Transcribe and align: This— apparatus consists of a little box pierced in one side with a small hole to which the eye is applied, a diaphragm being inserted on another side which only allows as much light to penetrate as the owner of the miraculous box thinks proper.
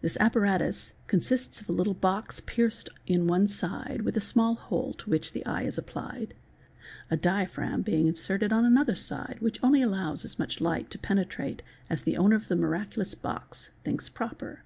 This— 0.00 0.16
apparatus 0.20 0.94
consists 1.06 1.60
of 1.60 1.68
a 1.68 1.72
little 1.72 1.92
box 1.92 2.40
pierced 2.40 2.88
in 3.06 3.26
one 3.26 3.46
side 3.46 4.04
with 4.06 4.16
a 4.16 4.22
small 4.22 4.54
hole 4.54 4.94
to 4.94 5.10
which 5.10 5.32
the 5.34 5.44
eye 5.44 5.64
is 5.64 5.76
applied, 5.76 6.32
a 7.10 7.16
diaphragm 7.18 7.82
being 7.82 8.06
inserted 8.06 8.54
on 8.54 8.64
another 8.64 8.94
side 8.94 9.36
which 9.40 9.62
only 9.62 9.82
allows 9.82 10.24
as 10.24 10.38
much 10.38 10.62
light 10.62 10.88
to 10.92 10.98
penetrate 10.98 11.60
as 11.90 12.00
the 12.04 12.16
owner 12.16 12.36
of 12.36 12.48
the 12.48 12.56
miraculous 12.56 13.14
box 13.14 13.68
thinks 13.84 14.08
proper. 14.08 14.62